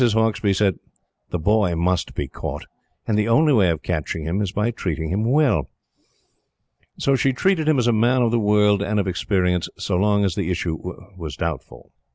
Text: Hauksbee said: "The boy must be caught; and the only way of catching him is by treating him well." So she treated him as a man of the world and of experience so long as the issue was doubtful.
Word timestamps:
Hauksbee 0.13 0.53
said: 0.55 0.79
"The 1.29 1.37
boy 1.37 1.75
must 1.75 2.15
be 2.15 2.27
caught; 2.27 2.65
and 3.07 3.15
the 3.19 3.27
only 3.27 3.53
way 3.53 3.69
of 3.69 3.83
catching 3.83 4.23
him 4.25 4.41
is 4.41 4.51
by 4.51 4.71
treating 4.71 5.09
him 5.11 5.23
well." 5.25 5.69
So 6.97 7.15
she 7.15 7.33
treated 7.33 7.69
him 7.69 7.77
as 7.77 7.85
a 7.85 7.93
man 7.93 8.23
of 8.23 8.31
the 8.31 8.39
world 8.39 8.81
and 8.81 8.99
of 8.99 9.07
experience 9.07 9.69
so 9.77 9.95
long 9.97 10.25
as 10.25 10.33
the 10.33 10.49
issue 10.49 10.75
was 11.15 11.35
doubtful. 11.35 11.91